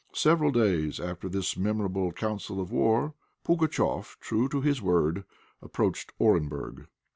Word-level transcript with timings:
Several 0.15 0.49
days 0.49 0.99
after 0.99 1.29
this 1.29 1.55
memorable 1.55 2.11
council 2.11 2.59
of 2.59 2.71
war, 2.71 3.13
Pugatchéf, 3.45 4.17
true 4.19 4.49
to 4.49 4.59
his 4.59 4.81
word, 4.81 5.25
approached 5.61 6.11
Orenburg. 6.19 6.87